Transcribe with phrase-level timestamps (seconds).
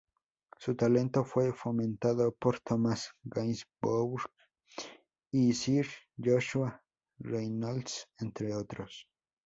[0.57, 4.19] Su talento fue fomentado por Thomas Gainsborough
[5.29, 5.85] y Sir
[6.17, 6.81] Joshua
[7.19, 9.07] Reynolds, entre otros.